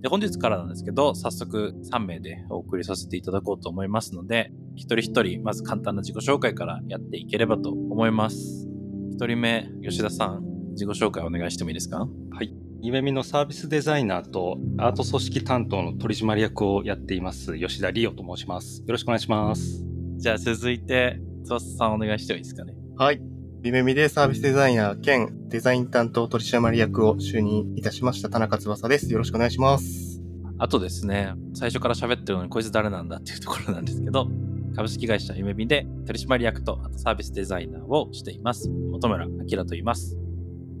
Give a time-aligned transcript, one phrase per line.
[0.00, 8.66] で、本日からなんですけど、早速3名でお送りさせていただこうと思いますので、一人一人、まず簡単な自己紹介からやっていければと思います。
[9.12, 12.08] 一人目、吉田さん、自己紹介お願いしてもいいですか？
[12.30, 12.54] はい。
[12.80, 18.80] 夢見のサービスデザイナーとアート組織担当の取締役をやっています、吉田理央と申します。
[18.80, 19.84] よろしくお願いします。
[20.16, 22.74] じゃあ続いて、翼さんお願いしてもいいですかね？
[22.96, 23.20] はい。
[23.62, 29.12] 夢見でサービスデザイナー兼デザイン担当取締役を就任いたしました田中翼です。
[29.12, 30.22] よろしくお願いします。
[30.58, 34.28] あとですね、最初から喋ってるのにこいつ誰なんだっていうところなんですけど、
[34.74, 38.70] 株式会社夢見で取締役とあとサービスデザイナーをしています。
[38.92, 40.16] 本村明と言います。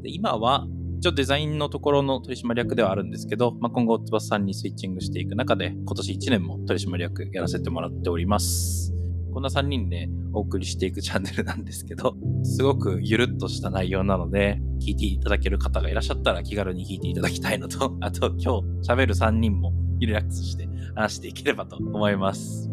[0.00, 0.66] で今は
[1.00, 8.99] 一応デザインのところの取締役ではあるんですけど、まあ、今後翼さんにスイッチングしていく中で今年1年も取締役やらせてもらっております。
[9.32, 22.70] こんな3人でお送りしていくチャンネルなんですけど、 すごくゆるっとした内容なので、聞いていただける方がいらっしゃったら気軽に聞いていただきたいのと、 あと今日喋る3人もリラックスして話していければと思います。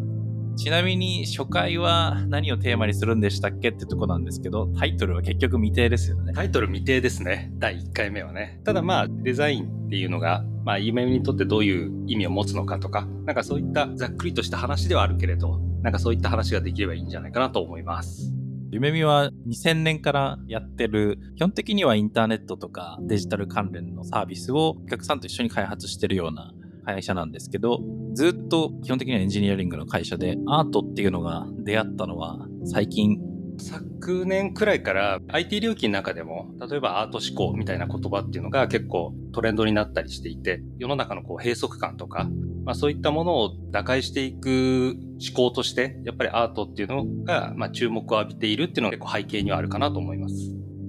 [0.58, 6.34] ちなみに初回は何をテーマにするんでしたっけってとこなんですけど、タイトルは結局未定ですよね。
[6.34, 7.52] タイトル未定ですね。
[7.60, 8.60] 第1回目はね。
[8.64, 18.33] ただまあ、デザインっていうのが、まあ、夢にとってどういう意味を持つのかとか、なんかそういったざっくりとした話ではあるけれど、なんかそういった話ができればいいんじゃないかなと思います。
[18.70, 26.52] 夢見は2000年からやってる、基本的にはインターネットとかデジタル関連のサービスをお客さんと一緒に開発してるような
[26.86, 27.80] 会社なんですけど、
[28.14, 33.20] ずっと基本的にはエンジニアリングの会社で、アートっていうのが出会ったのは最近
[33.58, 42.30] 昨年くらいから IT 領域の中でも、例えばアート思考みたいな言葉っていうのが結構トレンドになったりしていて、世の中のこう閉塞感とか、
[42.66, 50.36] まあそういったものを打開していく思考として、やっぱりアートっていうのが、まあ注目を浴びているっていうのが結構背景にはあるかなと思います。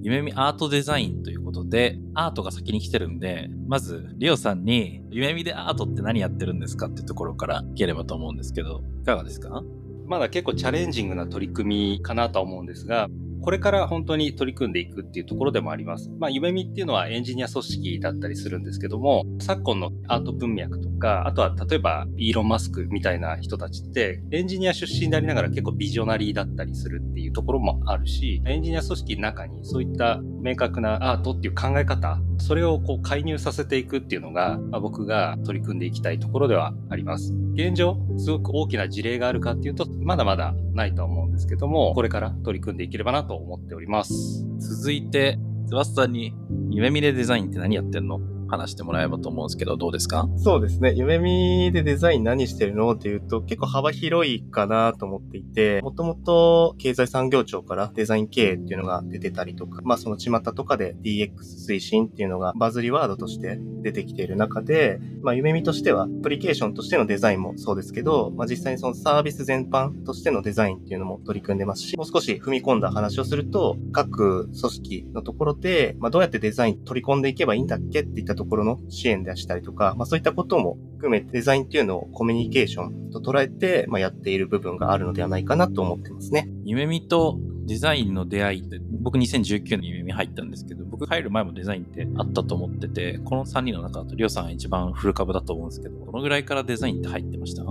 [0.01, 9.61] 夢見アートデザインということで、アートが先に来てるんで、まず、リオさんに、夢見でアートって何やってるんですかっていうところからいければと思うんですけど、いかがですか？
[10.09, 13.07] まだ結構チャレンジングな取り組みかなとは思うんですが、
[13.41, 16.09] これから本当に取り組んでいくっていうところでもあります。
[16.19, 37.33] まあ、夢見っていうのはエンジニア組織だったりするんですけども、昨今のアート文脈とか、あとは例えばイーロン・マスクみたいな人たちって、エンジニア出身でありながら結構ビジョナリーだったりするっていうところもあるし、エンジニア組織の中にそういった明確なアートっていう考え方、それをこう介入させていくっていうのが、まあ、僕が取り組んでいきたいところではあります。
[37.53, 44.45] 現状、すごく大きな事例があるかっていうと、まだまだないとは思うんですけども、これから取り組んでいければなと思っております。
[44.59, 46.33] 続いて、翼さんに、
[46.71, 48.19] 夢見れデザインって何やってんの？
[48.49, 50.27] 話してもらえばと思うんですけど、どうですか？
[50.37, 50.93] そうですね。
[50.95, 61.31] 夢見でデザイン何してるのっていうと、結構幅広いかなと思っていて、もともと経済産業庁からデザイン経営っていうのが出てたりとか、まあその巷とかで DX
[61.67, 86.49] 推進っていうのがバズりワードとして出てきている中で、まあ夢見としては、アプリケーションとしてのデザインもそうですけど、まあ実際にそのサービス全般としてのデザインっていうのも取り組んでますし、もう少し踏み込んだ話をすると、各組織のところで、まあどうやってデザイン取り込んでいけばいいんだっけっていったところの支援出したりとか、まあそういったことも含めてデザインっていうのをコミュニケーションと捉えて、まあ、やっている部分があるのではないかなと思ってますね。
[86.63, 97.63] 夢見とデザインの出会いって、僕2019年に夢見入ったんですけど、僕入る前もデザインってあったと思ってて、この3人の中だとリオさんが一番フル株だと思うんですけど、どのぐらいからデザインって入ってました？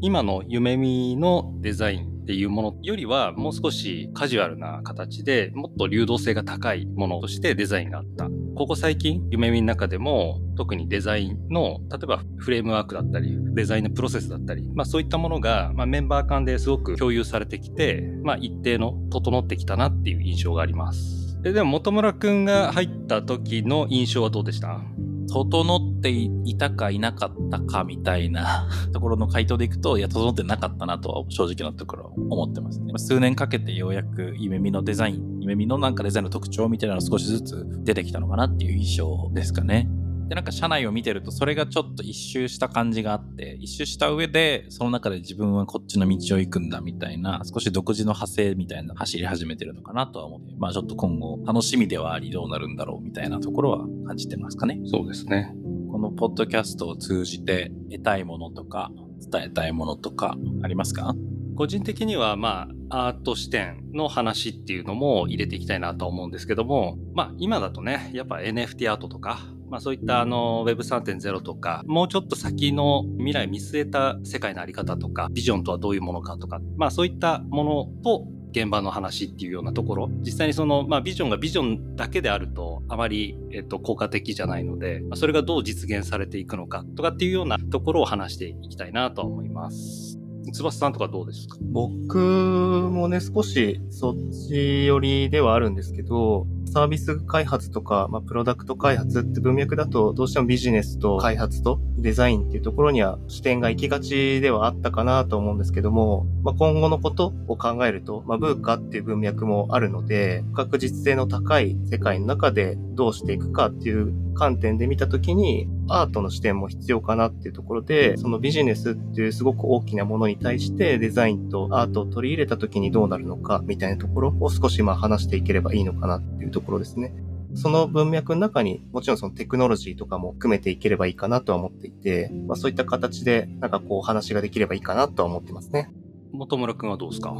[0.00, 8.28] 今の夢見のデザインっていうものよりはもう少しカジュアルな形でもっと流動性が高いものとしてデザインがあった。
[8.54, 21.40] ここ最近夢見の中でも特にデザインの例えばフレームワークだったりデザインのプロセスだったり、まあ、そういったものが、まあ、メンバー間ですごく共有されてきて、まあ、一定の整ってきたなっていう印象があります。
[21.40, 24.82] ででも本村くんが入った時の印象はどうでした？
[25.28, 32.92] 整っていたかいなかったかみたいな ところの回答でいくと、いや、整ってなかったなとは正直なところ思ってますね。
[32.96, 39.88] 数年かけてようやく夢見のデザイン、夢見のなんかデザインの特徴みたいなのが少しずつ出てきたのかなっていう印象ですかね。
[40.28, 54.80] で、なんか社内を見てると、それがちょっと一周した感じがあって、一周した上で、その中で自分はこっちの道を行くんだみたいな、少し独自の派生みたいな走り始めてるのかなとは思って、まあちょっと今後楽しみではありどうなるんだろうみたいなところは感じてますかね。
[54.84, 55.54] そうですね。
[55.90, 58.92] ここのポッドキャストを通じて得たいものとか
[59.32, 61.12] 伝えたいものとかありますか？
[61.56, 69.40] 個人的には、まあ、アート視点の話っていうのも入れていきたいなと思うんですけども、まあ、今だとね、やっぱ NFT アートとか、
[69.70, 90.27] まあそういったあの Web3.0 とか、もうちょっと先の未来見据えた世界のあり方とか、ビジョンとはどういうものかとか、まあそういったものと現場の話っていうようなところ、実際にその、まあビジョンがビジョンだけであると、あまり、えっと、効果的じゃないので、まあ、それがどう実現されていくのかとかっていうようなところを話していきたいなと思います。
[90.52, 91.56] 翼さんとかどうですか？
[91.60, 94.14] 僕もね、少しそっ
[94.48, 127.12] ち寄りではあるんですけど、サービス開発とか、まあ、プロダクト開発って文脈だと、どうしてもビジネスと開発とデザインっていうところには視点が行きがちではあったかなと思うんですけども、まあ、今後のことを考えると、まあ、ブーカっていう文脈もあるので、不確実性の高い世界の中でどうしていくかっていう観点で見たときに、アートの視点も必要かなっていうところで、そのビジネスっていうすごく大きなものに対してデザインとアートを取り入れたときにどうなるのかみたいなところを少しまあ話していければいいのかなっていうところですね。
[127.54, 135.90] その文脈の中にもちろんそのテクノロジーとかも含めていければいいかなとは思っていて、まあそういった形でなんかこう話ができればいいかなとは思ってますね。
[136.32, 137.34] 本村くんはどうですか？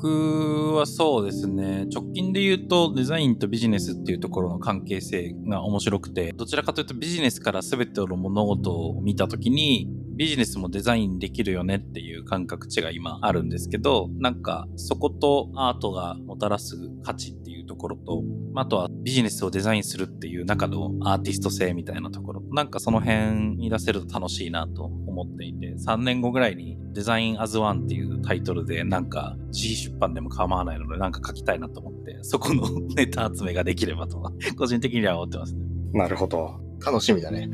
[0.00, 18.24] 僕はそうですね、直近で言うとデザインとビジネスっていうところの関係性が面白くて、どちらかというとビジネスから全ての物事を見た時に、ビジネスもデザインできるよねっていう感覚値が今あるんですけど、なんかそことアートがもたらす価値っていうところと、
[18.56, 34.20] あとはビジネスをデザインするっていう中のアーティスト性みたいなところ、なんかその辺に出せると楽しいなと思っていて、3年後ぐらいにデザインアズワンっていうタイトルでなんか自費出版でも構わないのでなんか書きたいなと思って、そこの ネタ集めができればと、
[34.56, 35.62] 個人的には思ってますね。
[35.92, 36.60] なるほど。
[36.84, 37.48] 楽しみだね。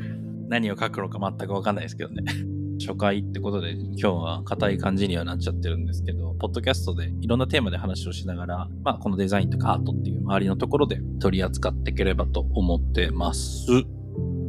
[0.47, 2.23] 何を書くのか全くわかんないですけどね。
[2.85, 13.65] 初回ってことで今日は硬い感じにはなっちゃってるんですけど、ポッドキャストでいろんなテーマで話をしながら、まあこのデザインとかアートっていう周りのところで取り扱っていければと思ってます。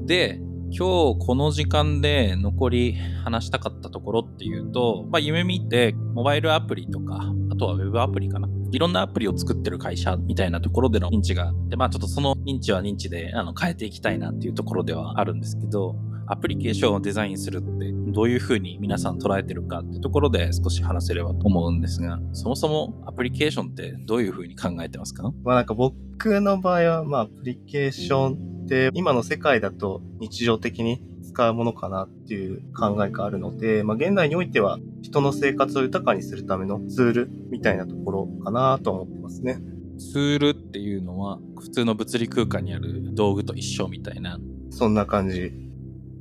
[0.05, 0.39] で、
[0.71, 2.95] 今日この時間で残り
[3.25, 8.49] 話したかったところっていうと、まあ夢見てモバイルアプリとか、あとはウェブアプリかな。
[8.71, 15.97] いろんなアプリを作ってる会社みたいなところでの認知があって、まあちょっとその認知は認知であの変えていきたいなっていうところではあるんですけど、
[16.29, 25.23] アプリケーションをデザインするってどういうふうに皆さん捉えてるかってところで少し話せればと思うんですが、そもそもアプリケーションってどういうふうに考えてますか？
[25.45, 39.59] まあなんか僕の場合は、まあアプリケーションって今の世界だと日常的に使うものかなっていう考えがあるので、まあ現代においては人の生活を豊かにするためのツールみたいなところかなと思ってますね。
[39.99, 44.39] ツールっていうのは普通の物理空間にある道具と一緒みたいな
[44.71, 45.66] そんな感じ。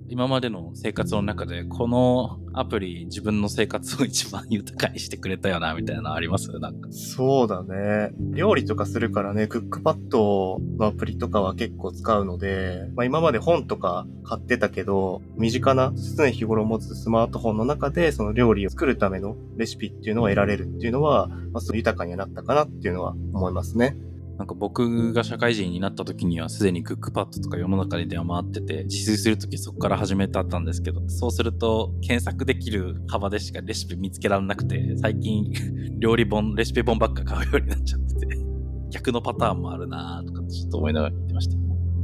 [0.07, 6.51] 今までの生活の中でこのアプリ自分の生活を一番豊かにしてくれたよなみたいなのあります？
[6.59, 8.11] なんかそうだね。
[8.31, 23.97] 料理とかするからね、クックパッドのアプリとかは結構使うので、まあ今まで本とか買ってたけど、身近な常日頃持つスマートフォンの中でその料理を作るためのレシピっていうのを得られるっていうのは、まあ、すごい豊かにはなったかなっていうのは思いますね。
[24.37, 35.49] なんか僕が社会人になった時にはすでにクックパッドとか世の中に出回ってて自炊する時そこから始めたったんですけどそうすると検索できる幅でしかレシピ見つけられなくて最近
[35.99, 38.37] 料理本レシピ本ばっか買うようになっちゃってて
[38.91, 41.57] 逆のパターンもあるなとかちょっと思いながら言ってました。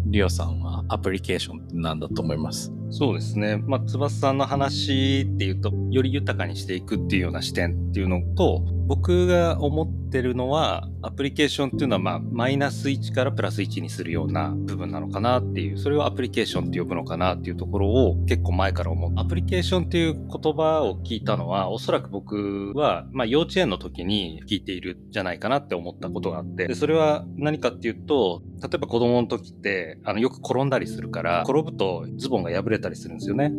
[0.06, 2.72] リオさんはアプリケーションって何だと思います？
[2.92, 3.56] そうですね。
[3.58, 19.14] まあ、翼さんの話っていうと、より豊かにしていくっていうような視点っていうのと、僕が思ってるのは、アプリケーションっていうのは、ま、マイナス1からプラス1にするような部分なのかなっていう、それをアプリケーションって呼ぶのかなっていうところを結構前から思う。
[19.16, 33.52] アプリケーションっていう言葉を聞いたのは、おそらく僕は、まあ、幼稚園の時に聞いているじゃないかなって思ったことがあって、でそれは何かっていうと、例えば子供の時って、あの、よく転んだりするから、転ぶとズボンが破れたりするんですよね。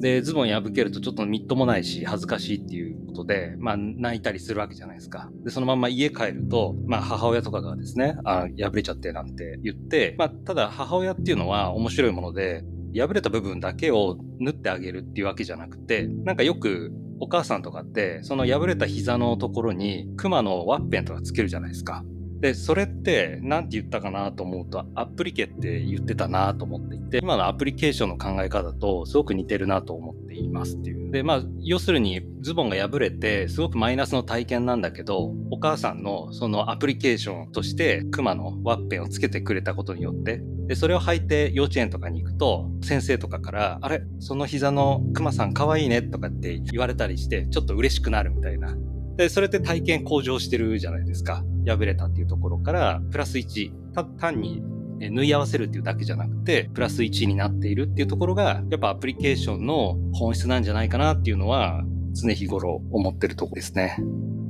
[0.00, 5.30] で、ズボン破けるとちょっとみっともないし、恥ずかしいっていうことで、まあ、泣いたりするわけじゃないですか。
[5.44, 22.04] で、そのまま家帰ると、まあ、母親とかがですね、あ破れちゃってなんて言って、まあ、ただ母親っていうのは面白いもので、破れた部分だけを縫ってあげるっていうわけじゃなくて、なんかよくお母さんとかって、その破れた膝のところに熊のワッペンとかつけるじゃないですか。
[22.40, 31.10] で、それって何て言ったかなと思うと、アプリケって言ってたなと思っていて、今のアプリケーションの考え方とすごく似てるなと思っていますっていう。
[31.10, 48.76] で、まあ、要するにズボンが破れて、すごくマイナスの体験なんだけど、お母さんのそのアプリケーションとしてクマのワッペンをつけてくれたことによって、で、それを履いて幼稚園とかに行くと、先生とかから、あれ、その膝のクマさん可愛いねとかって言われたりして、ちょっと嬉しくなるみたいな。
[49.18, 51.44] で、それって体験向上してるじゃないですか。
[51.66, 53.72] 破れたっていうところから、プラス1、
[54.16, 54.62] 単に
[55.00, 61.82] 縫い合わせるっていうだけじゃなくて、プラス1になっているっていうところが、やっぱアプリケーションの本質なんじゃないかなっていうのは、
[62.14, 63.96] 常日頃思ってるとこですね。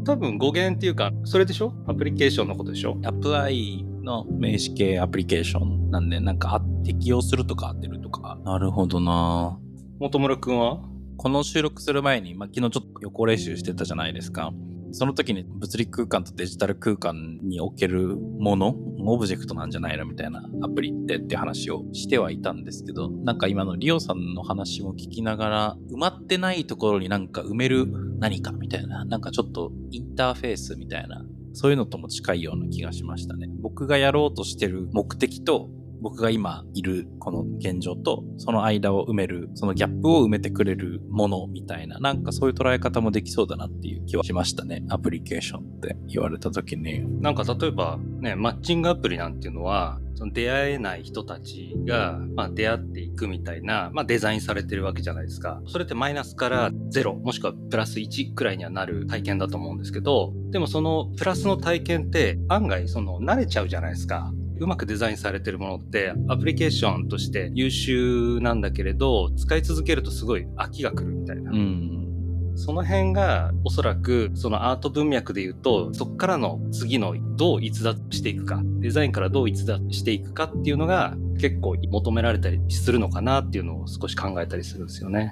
[0.05, 1.73] 多分語源っていうか、それでしょ？
[1.87, 2.99] アプリケーションのことでしょ？
[3.05, 8.39] アプライの名詞系アプリケーションなんで、なんか適用するとか合ってるとか。
[8.45, 9.59] なるほどな
[9.99, 10.88] 本村くんは？
[11.19, 14.53] この収録する前に、まあ、昨日ちょっと予行練習してたじゃないですか。
[14.93, 27.87] その時に物理空間とデジタル空間におけるもの、オブジェクトなんじゃないのみたいなアプリってって話をしてはいたんですけど、なんか今のリオさんの話も聞きながら、埋まってないところになんか埋める
[28.21, 33.49] 何かみたいな、なんかちょっとインターフェースみたいな、そういうのとも近いような気がしましたね。
[33.61, 35.69] 僕がやろうとしてる目的と
[36.01, 44.85] 僕が今いるこの現状とその間を埋める、そのギャップを埋めてくれるものみたいな、なんかそういう捉え方もできそうだなっていう気はしましたね。
[44.89, 47.05] アプリケーションって言われた時に。
[47.21, 55.63] なんか例えばね、マッチングアプリなんていうのは、その出会えない人たちが、まあ、出会っていくみたいな、まあ、デザインされてるわけじゃないですか。
[55.69, 64.33] それってマイナスから0もしくはプラス1くらいにはなる体験だと思うんですけど、でもそのプラスの体験って案外その慣れちゃうじゃないですか。
[64.61, 71.51] うまくデザインされてるものってアプリケーションとして優秀なんだけれど使い続けるとすごい飽きが来るみたいな。
[71.51, 72.05] うん
[72.59, 85.31] その辺がおそらくそのアート文脈で言うとそこからの次のどう逸脱していくかデザインからどう逸脱していくかっていうのが結構求められたりするのかなっていうのを少し考えたりするんですよね。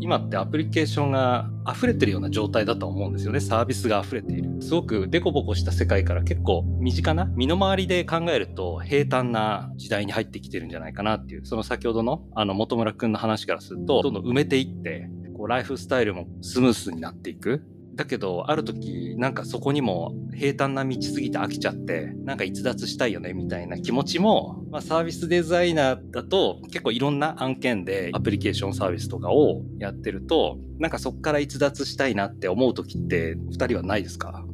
[0.00, 3.38] 今ってアプリケーションが溢れてるような状態だと思うんですよね。
[3.38, 4.60] サービスが溢れている。
[4.60, 17.62] すごくデコボコした世界から結構身近な身の回りで考えると平坦な時代に入ってきてるんじゃないかなっていう、その先ほどのあの本村くんの話からすると、どんどん埋めていって、こうライフスタイルもスムースになっていく。
[17.94, 34.44] だけど、ある時、なんかそこにも平坦な道すぎて飽きちゃって、なんか逸脱したいよね、みたいな気持ちも、まあサービスデザイナーだと結構いろんな案件でアプリケーションサービスとかをやってると、なんかそっから逸脱したいなって思う時って二人はないですか？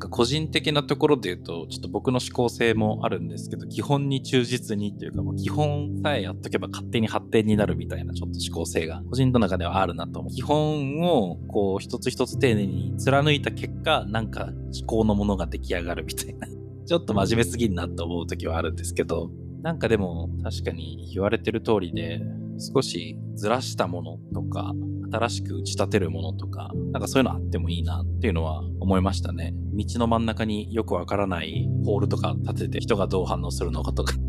[0.00, 10.32] なんか個人的なところで言うと、ちょっと僕の思考性もあるんですけど、基本に忠実にっていうか、もう基本さえやっとけば勝手に発展になるみたいなちょっと思考性が個人の中ではあるなと思う。
[10.32, 16.48] 基本をこう一つ一つ丁寧に貫いた結果、なんか思考のものが出来上がるみたいな。
[16.86, 19.30] ちょっと真面目すぎんなと思う時はあるんですけど、
[19.60, 22.22] なんかでも確かに言われてる通りで、
[22.58, 24.72] 少しずらしたものとか、
[25.12, 29.54] 新しく打ち立てるものとか、なんかそういうのあってもいいなっていうのは思いましたね。
[29.84, 34.14] 道の真ん中によくわからないポールとか立てて人がどう反応するのかとか。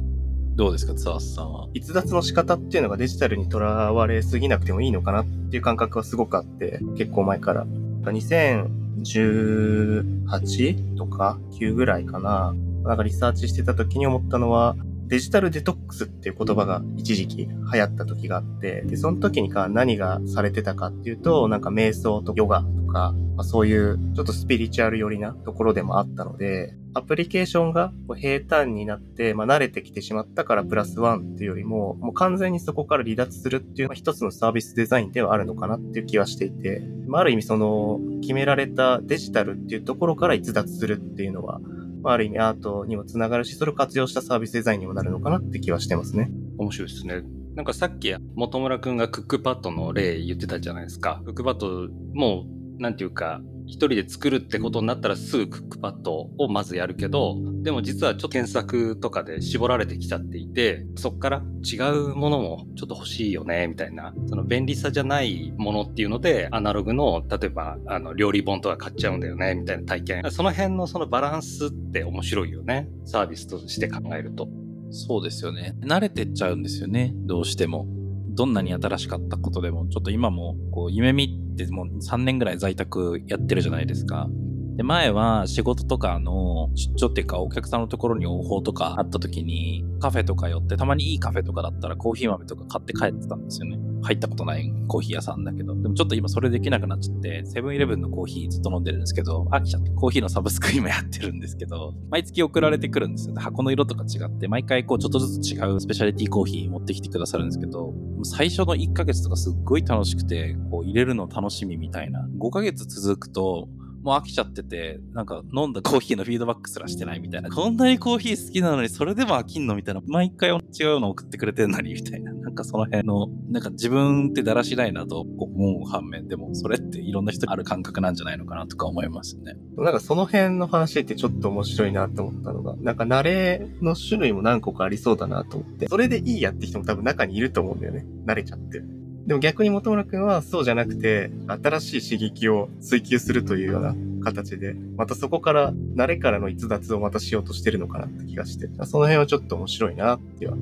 [0.55, 1.67] どうですか、ツアースさんは？
[1.73, 7.65] 逸脱の仕方っていうのがデジタルにとらわれすぎなくてもいいのかなっていう感覚はすごくあって、結構前から。
[8.03, 12.53] 2018とか9ぐらいかな。
[12.83, 14.75] なんかリサーチしてた時に思ったのは、
[15.07, 41.61] デジタルデトックスっていう言葉が一時期流行った時があって、で、その時にか何がされてたかっていうと、なんか瞑想とヨガとか、まあ、そういうちょっとスピリチュアル寄りなところでもあったので、アプリケーションが平坦になって、まあ、慣れてきてしまったからプラスワンっていうよりも、もう完全にそこから離脱するっていうのは一つのサービスデザインではあるのかなっていう気はしていて、まあ、ある意味その決められたデジタルっていうところから逸脱するっていうのは、
[42.03, 46.29] まあ、ある意味アートにもつながるし、それを活用したサービスデザインにもなるのかなって気はしてますね。
[46.59, 47.23] 面白いですね。
[47.55, 51.21] なんかさっき本村くんがクックパッドの例言ってたじゃないですか。
[51.25, 52.45] クックパッドも
[52.81, 64.13] なんていうか、一人で作るってことになったらすぐクックパッドをまずやるけど、でも実はちょっと検索とかで絞られてきちゃっていて、そっから違うものもちょっと欲しいよね、みたいな。
[64.27, 70.23] その便利さじゃないものっていうので、アナログの、例えば、あの、料理本とか買っちゃうんだよね、みたいな体験。
[70.31, 72.89] その辺のそのバランスって面白いよね。
[73.05, 74.49] サービスとして考えると。
[74.89, 75.75] そうですよね。
[75.81, 77.13] 慣れてっちゃうんですよね。
[77.15, 78.00] どうしても。
[78.33, 84.29] どんなに新しかったことでも、ちょっと今も、こう、夢見ってもう3年ぐらい在宅やってるじゃないですか。
[84.75, 93.77] で、前は仕事とかの出張っていうかお客さんのところに応報とかあった時にカフェとか寄ってたまにいいカフェとかだったらコーヒー豆とか買って帰ってたんですよね。
[94.03, 95.75] 入ったことないコーヒー屋さんだけど。
[95.75, 103.35] でもちょっと今それできなくなっちゃって、セブンイレブンのコーヒーずっと飲んでるんですけど、飽きちゃってコーヒーのサブスク今やってるんですけど、毎月送られてくるんですよ。
[103.37, 112.27] 箱の色とか違って、毎回こうちょっとずつ違うスペシャリティコーヒー持ってきてくださるんですけど、最初の1ヶ月とかすっごい楽しくて、こう入れるの楽しみみたいな。
[112.39, 113.69] 5ヶ月続くと、
[114.03, 117.49] もう飽きちゃってて、なんか飲んだコーヒーのフィードバックすらしてないみたいな。
[117.49, 120.01] こんなにコーヒー好きなのにそれでも飽きんのみたいな。
[120.07, 120.59] 毎回違う
[120.99, 122.33] の送ってくれてんのにみたいな。
[122.41, 129.55] なんかその辺の、なんか自分ってだらしないなと思う反面、でもそれっていろんな人にある感覚なんじゃないのかなとか思いますね。
[129.77, 138.05] なんかその辺の話ってちょっと面白いなと思ったのが、なんか慣れの種類も何個かありそうだなと思って、それでいいやって人も多分中にいると思うんだよね。
[138.25, 138.81] 慣れちゃって。
[139.25, 150.57] でも逆に本村くんはそうじゃなくて、新しい刺激を追求するというような形で、またそこから慣れからの逸脱をまたしようとしてるのかなって気がして、その辺はちょっと面白いなっては。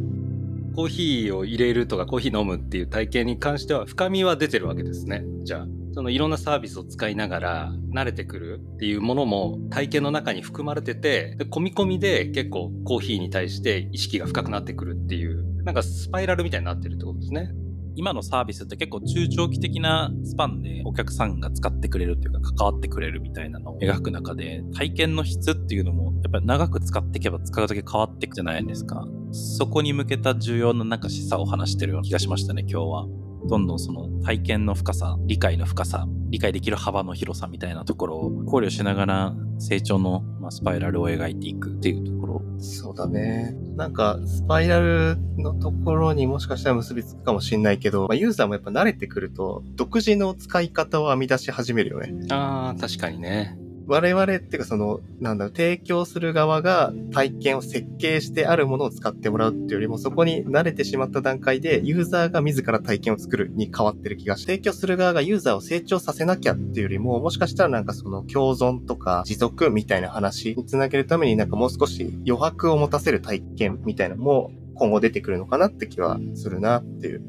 [0.76, 5.26] コーヒーを入れるとかコーヒー飲むっていう体験に関しては深みは出てるわけですね。
[5.44, 17.52] じゃあ、そのいろんなサービスを使いながら慣れてくるっていうものも体験の中に含まれてて、込み込みで結構コーヒーに対して意識が深くなってくるっていう、なんかスパイラルみたいになってるってことですね。
[17.96, 29.08] 今のサービスって結構中長期的なスパンでお客さんが使ってくれるっていうか関わってくれるみたいなのを描く中で体験の質っていうのもやっぱり長く使っていけば使うだけ変わっていくじゃないですか。
[29.32, 33.08] そこに向けた重要ななんか示唆を話してるような気がしましたね、今日は。
[33.48, 42.42] どんどんその体験の深さ、理解の深さ、理解できる幅の広さみたいなところを考慮しながら成長のスパイラルを描いていくっていうところ。
[42.60, 43.56] そうだね。
[43.76, 52.14] なんか、スパイラルのところにもしかしたら結びつくかもしれないけど、まあ、ユーザーもやっぱ慣れてくると、独自の使い方を編み出し始めるよね。
[52.32, 53.58] ああ、確かにね。
[53.90, 77.22] 我々っていうかその、なんだろう、提供する側が体験を設計してあるものを使ってもらうっていうよりも、そこに慣れてしまった段階で、ユーザーが自ら体験を作るに変わってる気がして、提供する側がユーザーを成長させなきゃっていうよりも、もしかしたらなんかその共存とか持続みたいな話につなげるためになんかもう少し余白を持たせる体験みたいなのも今後出てくるのかなって気はするなっていう。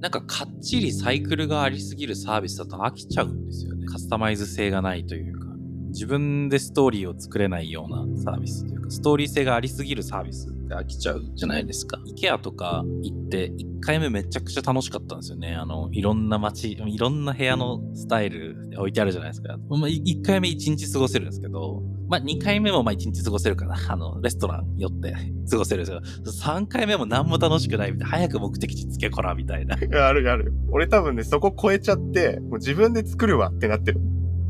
[0.00, 3.86] なんかかっちりサイクルがありすぎるサービスだと飽きちゃうんですよね。
[3.86, 5.51] カスタマイズ性がないというか。
[5.92, 11.98] 自分でストーリーを作れないようなサービスというか、ストーリー性がありすぎるサービスって飽きちゃうじゃないですか。
[12.16, 15.54] IKEA とか行って、1回目めちゃくちゃ楽しかったんですよね。
[15.54, 19.56] あの、いろんな街、いろんな部屋のスタイル置いてあるじゃないですか。
[19.68, 23.74] ま、1回目1日過ごせるんですけど、まあ、2回目もまあ1日過ごせるかな。
[23.88, 25.14] あの、レストラン寄って
[25.50, 28.10] 過ごせるんですけど、3回目も何も楽しくないみたいな。
[28.10, 29.76] 早く目的地つけこらみたいな。
[30.06, 30.52] あるある。
[30.70, 34.00] 俺多分ね、そこ超えちゃって、もう自分で作るわってなってる。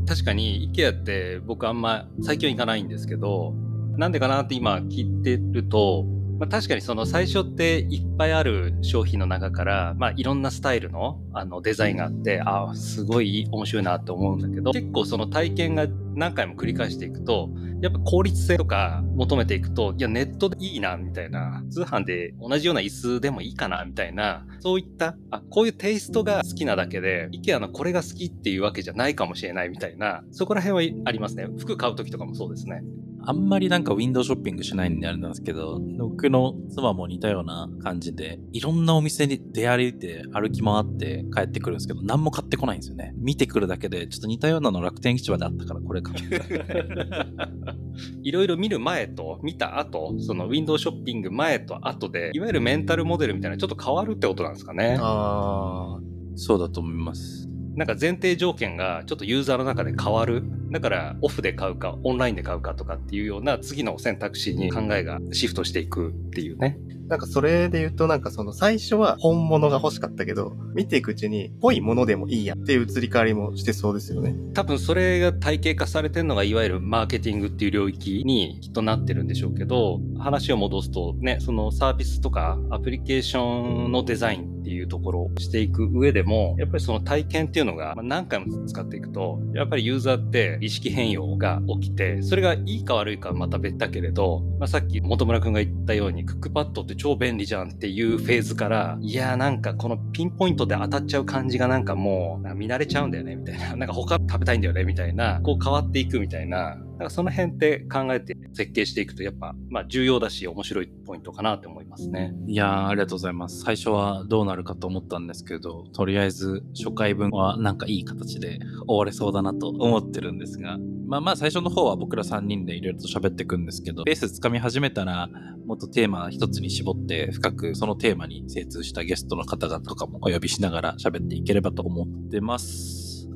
[0.05, 3.53] 確かに IKEA って僕あんま最近は行かないんですけど、
[3.97, 6.05] なんでかなって今聞いてると、
[6.39, 17.49] まあ、確かにその最初っていっぱいある商品の中から、まあ、いろんなスタイルのあのデザインがあって、ああ、すごい面白いなって思うんだけど、結構その体験が何回も繰り返していくと、
[17.83, 31.45] やっぱ効率性とか求めていくと、いや、ネットでいいな、みたいな、通販で同じような椅子でもいいかな、みたいな、そういった、あ、こういうテイストが好きなだけで、IKEA のこれが好きっていうわけじゃないかもしれないみたいな、そこら辺はありますね。
[31.57, 32.83] 服買う時とかもそうですね。
[33.25, 43.13] あんまりなんかウィンドウショッピングしないんであれなんですけど、僕の妻も似たような感じで、いろんなお店に出歩いて歩き回って帰ってくるんですけど、何も買ってこないんですよね。
[43.17, 46.41] 見てくるだけで、ちょっと似たようなの楽天市場であったからこれ買って
[48.23, 54.97] いろいろ見る前と見た後、そのウィンドウショッピング前と後で、いわゆるメンタルモデルみたいなちょっと変わるってことなんですかね。
[54.99, 56.01] ああ、
[56.35, 57.49] そうだと思います。
[57.75, 60.43] なんか前提条件がちょっとユーザーの中で変わる。
[60.71, 66.77] だからオフで買うかオンラインで買うかとかっていうような次の選択肢に考えがシフトしていくっていうね。
[67.13, 74.35] なんかそれで言うとなんかその最初は本物が欲しかったけど、見ていくうちにぽいものでもいいやっていう移り変わりもしてそうですよね。
[74.55, 112.33] 多分それが体系化されてるのがいわゆるマーケティングっていう領域にきっとなってるんでしょうけど、話を戻すとね、そのサービスとかアプリケーションのデザインっていうところをしていく上でも、やっぱりその体験っていうのが何回も使っていくと、やっぱりユーザーって意識変容が起きて、それがいいか悪いかはまた別だけれど、まあ、さっき本村くんが言ったようにクックパッドって超便利じゃんっていうフェーズから、いやーなんかこのピンポイントで当たっちゃう感じがなんかもう見慣れちゃうんだよねみたいな、なんか他食べたいんだよねみたいな、こう変わっていくみたいな、なんかその辺って考えて設計していくとやっぱ、まあ重要だし面白いポイントかなって思いますね。
[112.47, 113.61] いや、ありがとうございます。
[113.61, 125.29] 最初はどうなるかと思ったんですけど、とりあえず初回分はなんかいい形で終われそうだなと思ってるんですが、まあまあ最初の方は僕ら3人でいろいろと喋っていくんですけど、ベースつかみ始めたら、
[125.65, 133.29] もっとテーマ一つに絞って深くそのテーマに精通したゲストの方々とかもお呼びしながら喋っていければと思ってます。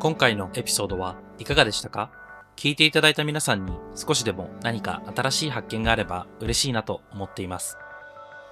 [0.00, 2.10] 今回のエピソードはいかがでしたか？
[2.56, 7.76] 聞いていただいた皆さんに少しでも何か新しい発見があれば嬉しいなと思っています。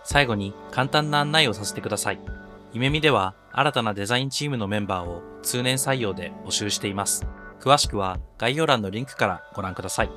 [0.04, 2.20] 最後に簡単な案内をさせてください。
[2.74, 7.26] 夢見では新たなデザインチームのメンバーを通年採用で募集しています。
[7.60, 10.10] 詳しくは概要欄のリンクからご覧ください。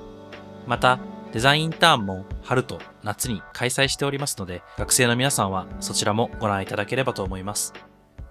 [0.67, 0.99] また、
[1.31, 7.73] デザインインターンも春と夏に開催しておりますので、学生の皆さんはそちらもご覧いただければと思います。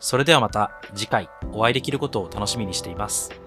[0.01, 3.40] それではまた次回お会いできることを楽しみにしています。